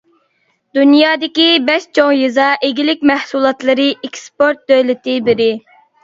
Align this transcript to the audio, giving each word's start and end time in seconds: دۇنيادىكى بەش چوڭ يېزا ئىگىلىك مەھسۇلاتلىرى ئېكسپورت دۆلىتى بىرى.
دۇنيادىكى 0.75 1.43
بەش 1.65 1.83
چوڭ 1.97 2.09
يېزا 2.19 2.47
ئىگىلىك 2.67 3.03
مەھسۇلاتلىرى 3.09 3.85
ئېكسپورت 4.07 4.63
دۆلىتى 4.73 5.15
بىرى. 5.29 5.51